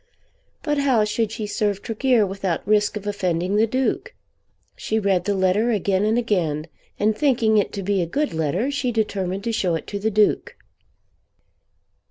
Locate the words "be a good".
7.83-8.33